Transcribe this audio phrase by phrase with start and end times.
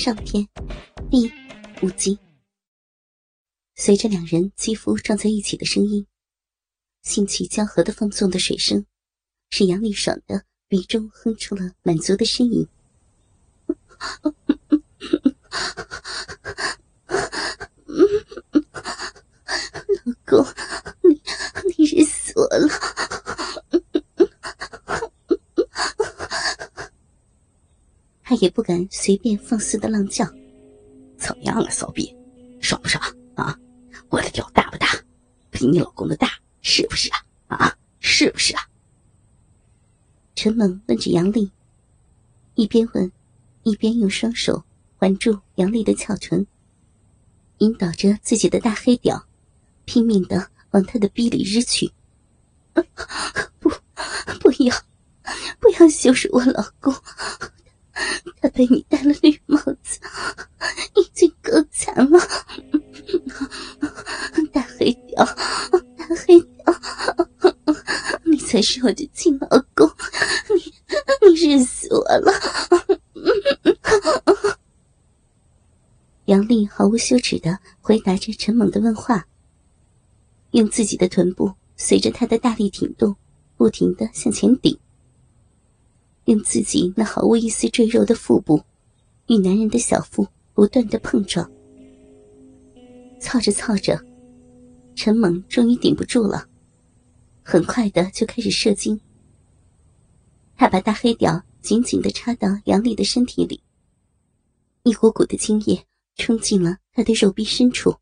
[0.00, 0.48] 上篇
[1.10, 1.30] 第
[1.82, 2.18] 五集。
[3.74, 6.06] 随着两人肌肤撞在一起的声音，
[7.02, 8.86] 性气交合的放纵的水声，
[9.50, 12.66] 使杨丽爽的鼻中哼出了满足的呻吟。
[20.06, 20.46] 老公，
[21.02, 21.20] 你
[21.76, 22.68] 你热死我了！
[28.22, 30.24] 他也不敢随便放肆的浪叫。
[31.16, 32.14] 怎么样啊，骚逼，
[32.60, 33.02] 爽不爽
[33.34, 33.58] 啊？
[34.08, 34.88] 我的屌大不大？
[35.50, 36.28] 比你老公的大
[36.62, 37.18] 是不是啊？
[37.48, 38.62] 啊，是不是啊？
[40.34, 41.50] 陈猛问着杨丽，
[42.54, 43.12] 一边问，
[43.62, 44.64] 一边用双手
[44.96, 46.46] 环住杨丽的翘唇，
[47.58, 49.26] 引导着自己的大黑屌，
[49.84, 51.92] 拼命的往她的逼里日去。
[52.72, 53.68] 不，
[54.40, 54.74] 不要，
[55.58, 56.94] 不要羞辱我老公！
[58.40, 60.00] 他被你戴了绿帽子，
[60.96, 62.18] 已经够惨了。
[64.52, 66.74] 大黑屌，大黑屌，
[68.24, 69.90] 你才是我的亲老公，
[70.48, 72.32] 你你日死我了！
[76.26, 79.26] 杨丽毫无羞耻的回答着陈猛的问话，
[80.52, 83.16] 用自己的臀部随着他的大力挺动，
[83.56, 84.78] 不停的向前顶。
[86.30, 88.62] 用自己那毫无一丝赘肉的腹部，
[89.26, 91.50] 与男人的小腹不断的碰撞，
[93.20, 94.00] 操着操着，
[94.94, 96.48] 陈猛终于顶不住了，
[97.42, 99.00] 很快的就开始射精。
[100.54, 103.60] 他把大黑屌紧紧的插到杨丽的身体里，
[104.84, 105.84] 一股股的精液
[106.14, 107.96] 冲进了他的肉壁深处。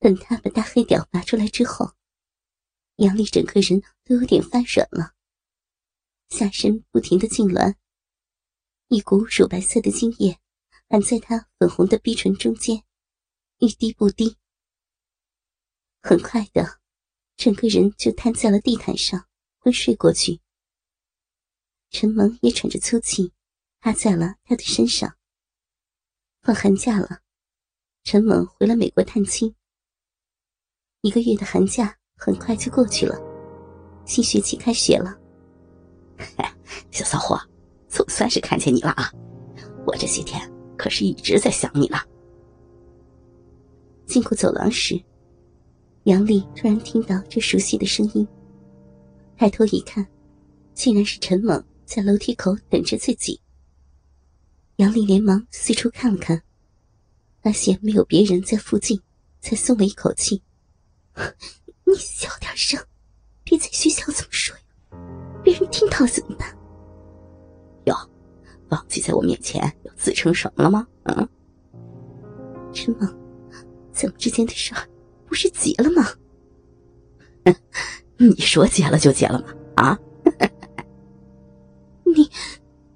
[0.00, 1.90] 等他把大黑屌拔出来之后，
[2.96, 5.17] 杨丽整个人都有点发软了。
[6.28, 7.74] 下身不停的痉挛，
[8.88, 10.38] 一股乳白色的精液
[10.88, 12.84] 含在她粉红的逼唇中间，
[13.58, 14.36] 一滴不滴。
[16.02, 16.80] 很快的，
[17.36, 19.26] 整个人就瘫在了地毯上，
[19.58, 20.40] 昏睡过去。
[21.90, 23.32] 陈萌也喘着粗气，
[23.80, 25.16] 趴在了他的身上。
[26.42, 27.22] 放寒假了，
[28.04, 29.54] 陈猛回了美国探亲。
[31.00, 33.18] 一个月的寒假很快就过去了，
[34.06, 35.18] 新学期开学了。
[36.90, 37.40] 小骚货，
[37.88, 39.12] 总算是看见你了啊！
[39.86, 40.40] 我这些天
[40.76, 41.98] 可是一直在想你了。
[44.06, 45.00] 经过走廊时，
[46.04, 48.26] 杨丽突然听到这熟悉的声音，
[49.36, 50.06] 抬头一看，
[50.74, 53.40] 竟然是陈猛在楼梯口等着自己。
[54.76, 56.42] 杨丽连忙四处看了看，
[57.42, 59.00] 发现没有别人在附近，
[59.40, 60.42] 才松了一口气。
[61.84, 62.27] 你小
[69.08, 70.86] 在我面前又自称什么了吗？
[71.04, 71.26] 嗯，
[72.74, 73.08] 陈猛，
[73.90, 74.74] 咱们之间的事
[75.24, 76.06] 不是结了吗？
[78.18, 79.54] 你说结了就结了吗？
[79.76, 79.98] 啊？
[82.04, 82.30] 你，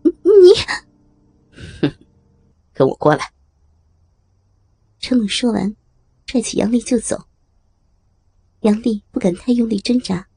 [0.02, 0.52] 你，
[1.80, 1.90] 哼，
[2.74, 3.32] 跟我过来。
[4.98, 5.74] 陈猛说完，
[6.26, 7.24] 拽起杨丽就走。
[8.60, 10.28] 杨丽不敢太用力挣扎，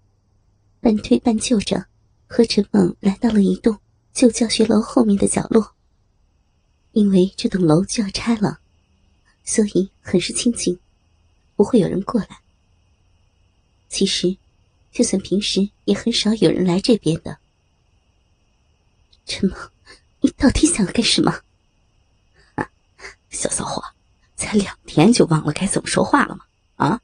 [0.80, 1.86] 半推半就着。
[2.28, 3.78] 和陈猛来到了一栋
[4.16, 5.76] 旧教学楼后面的角落。
[6.94, 8.62] 因为这栋楼就要拆了，
[9.44, 10.80] 所以很是清静，
[11.58, 12.40] 不会有人过来。
[13.90, 14.38] 其实，
[14.94, 17.40] 就算平时也很少有人来这边的。
[19.26, 19.70] 陈梦，
[20.22, 21.42] 你到底想要干什么？
[22.56, 22.70] 啊，
[23.30, 23.84] 小骚货，
[24.38, 26.46] 才两天就忘了该怎么说话了吗？
[26.78, 27.02] 啊！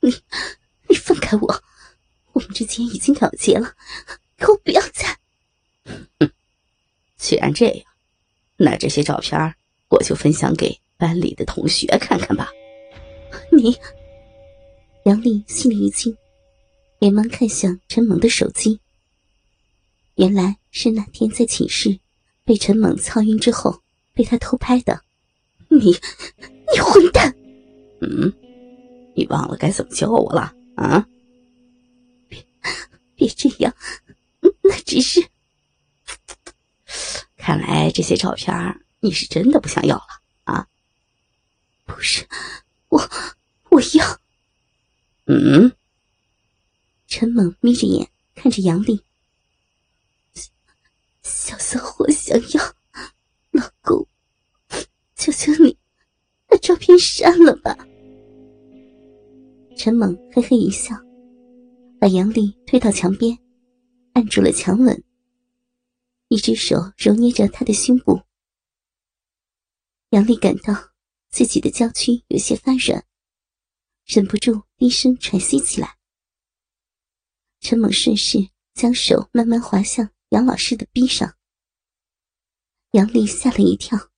[0.00, 0.10] 你，
[0.88, 1.62] 你放开我！
[2.32, 3.74] 我们之间已经了结了，
[4.36, 5.18] 可我不要再。
[7.26, 7.84] 既然这样，
[8.56, 9.52] 那这些照片
[9.88, 12.48] 我就分享给班里的同学看看吧。
[13.50, 13.76] 你，
[15.06, 16.16] 杨丽心里一惊，
[17.00, 18.78] 连忙看向陈猛的手机。
[20.14, 21.98] 原来是那天在寝室
[22.44, 23.82] 被陈猛操晕之后
[24.14, 25.00] 被他偷拍的。
[25.68, 27.34] 你，你混蛋！
[28.02, 28.32] 嗯，
[29.16, 31.04] 你忘了该怎么叫我了啊？
[32.28, 32.38] 别
[33.16, 33.74] 别这样，
[34.62, 35.26] 那只是。
[37.46, 38.52] 看来这些照片
[38.98, 40.06] 你是真的不想要了
[40.42, 40.66] 啊？
[41.84, 42.26] 不是，
[42.88, 43.00] 我
[43.70, 44.20] 我要。
[45.26, 45.70] 嗯。
[47.06, 49.00] 陈猛眯着眼看着杨丽，
[51.22, 52.74] 小骚货想要，
[53.52, 54.04] 老公，
[55.14, 55.78] 求求你，
[56.48, 57.78] 把照片删了吧。
[59.76, 60.96] 陈猛嘿嘿一笑。
[62.00, 63.38] 把杨丽推到墙边，
[64.14, 65.00] 按住了墙吻。
[66.28, 68.22] 一只手揉捏着他的胸部，
[70.10, 70.92] 杨丽感到
[71.30, 73.06] 自己的娇躯有些发软，
[74.04, 75.98] 忍不住低声喘息起来。
[77.60, 81.36] 陈猛顺势将手慢慢滑向杨老师的臂上，
[82.90, 84.10] 杨丽吓了一跳，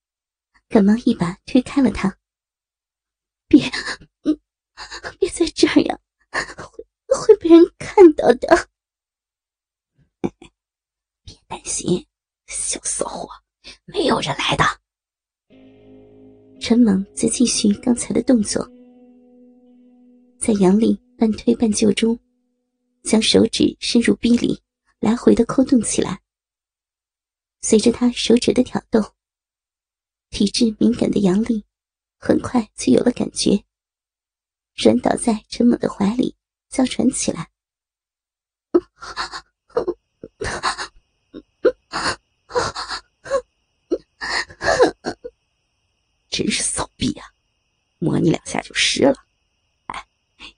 [0.67, 2.19] 赶忙一把推开了他
[3.49, 3.71] ：“别，
[5.19, 6.01] 别在这儿呀，
[6.57, 6.85] 会
[7.15, 8.71] 会被人看到的。
[11.79, 12.07] 别担心，
[12.47, 13.29] 小骚货，
[13.85, 14.65] 没有人来的。”
[16.61, 18.69] 陈猛则继续刚才的动作，
[20.41, 22.19] 在杨丽半推半就中，
[23.05, 24.61] 将手指伸入逼里，
[25.01, 26.21] 来回的抠动起来。
[27.61, 29.03] 随着他手指的挑动，
[30.31, 31.65] 体质敏感的杨丽
[32.19, 33.65] 很快就有了感觉，
[34.75, 36.37] 软倒在陈猛的怀里，
[36.69, 37.51] 娇喘起来。
[46.31, 47.27] 真是骚逼啊！
[47.99, 49.15] 摸你两下就湿了，
[49.87, 50.07] 哎，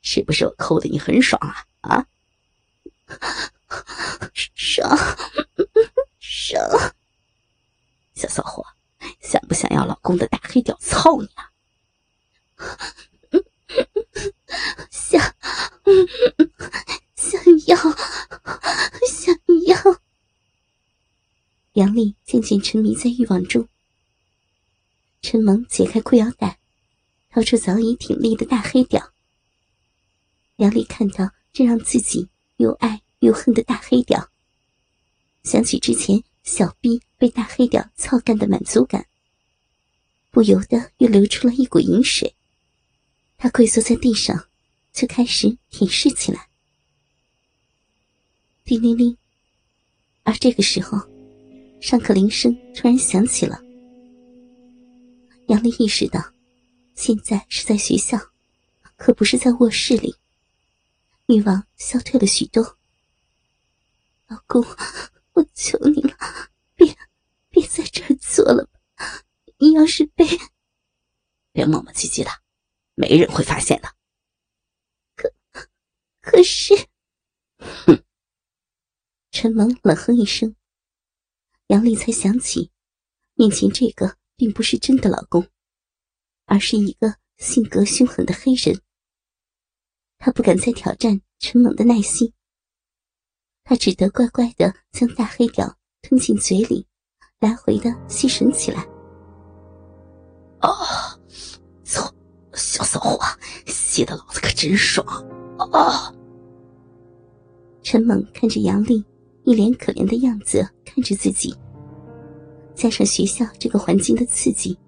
[0.03, 1.65] 是不是我抠的你很爽啊？
[1.81, 2.07] 啊，
[4.35, 4.97] 爽
[6.19, 6.61] 爽！
[8.15, 8.63] 小骚货，
[9.21, 11.51] 想不想要老公的大黑屌操你啊？
[14.91, 15.19] 想，
[17.17, 17.77] 想要，
[19.09, 19.35] 想
[19.67, 19.70] 要。
[21.75, 23.69] 杨丽渐渐沉迷在欲望中。
[25.23, 26.59] 陈蒙解开裤腰带，
[27.29, 29.13] 掏出早已挺立的大黑屌。
[30.57, 34.31] 杨丽看到这让自己又爱又恨的大黑屌，
[35.45, 39.07] 想起之前小臂被大黑屌操干的满足感，
[40.31, 42.35] 不由得又流出了一股淫水。
[43.39, 44.49] 他跪坐在地上，
[44.93, 46.49] 就开始舔舐起来。
[48.65, 49.17] 叮铃铃，
[50.25, 51.10] 而这个时候，
[51.81, 53.59] 上课铃声突然响起了。
[55.49, 56.21] 杨丽意识到，
[56.95, 58.19] 现在是在学校，
[58.97, 60.15] 可不是在卧室里。
[61.27, 62.77] 欲望消退了许多。
[64.27, 64.63] 老公，
[65.33, 66.15] 我求你了，
[66.75, 66.95] 别
[67.49, 69.25] 别在这儿做了吧！
[69.59, 70.27] 你要是被……
[71.51, 72.31] 别磨磨唧唧的，
[72.95, 73.89] 没人会发现的。
[75.17, 75.33] 可
[76.21, 76.75] 可是……
[77.59, 78.05] 哼！
[79.31, 80.55] 陈蒙冷哼一声，
[81.71, 82.71] 杨丽才想起，
[83.35, 84.21] 面前这个。
[84.41, 85.47] 并不是真的老公，
[86.47, 88.81] 而是一个性格凶狠的黑人。
[90.17, 92.33] 他不敢再挑战陈猛的耐心，
[93.63, 96.87] 他只得乖乖的将大黑屌吞进嘴里，
[97.39, 98.81] 来回的吸吮起来。
[100.61, 101.21] 啊，
[101.85, 102.11] 操，
[102.55, 103.19] 小骚货，
[103.67, 105.07] 吸的老子可真爽！
[105.71, 106.11] 啊。
[107.83, 109.05] 陈猛看着杨丽
[109.45, 111.55] 一脸可怜的样子，看着自己。
[112.75, 114.79] 加上学校这个环境的刺激，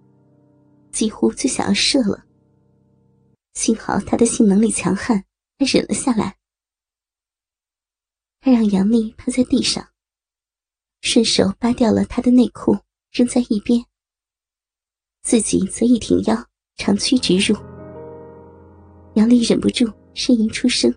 [0.91, 2.25] 几乎就想要射了。
[3.55, 5.25] 幸好他的性能力强悍，
[5.59, 6.37] 他忍了下来。
[8.41, 9.87] 他让杨丽趴在地上，
[11.01, 12.77] 顺手扒掉了她的内裤，
[13.11, 13.85] 扔在一边。
[15.23, 16.47] 自己则一挺腰，
[16.77, 17.57] 长驱直入。
[19.15, 19.85] 杨丽忍不住
[20.15, 20.93] 呻吟出声：“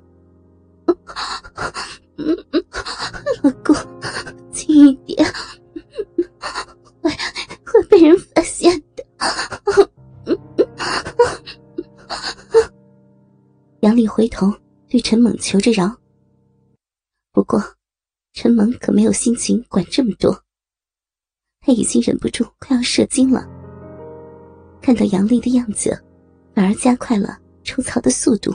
[3.44, 3.76] 老公，
[4.52, 5.26] 轻一点。”
[7.02, 7.12] 会
[7.66, 9.06] 会被人发现的。
[13.82, 14.52] 杨丽回头
[14.90, 15.96] 对陈猛求着饶，
[17.32, 17.62] 不过
[18.34, 20.44] 陈猛可没有心情管这么多，
[21.60, 23.48] 他已经忍不住快要射精了。
[24.82, 26.04] 看到杨丽的样子，
[26.56, 28.52] 反而加快了抽槽的速度。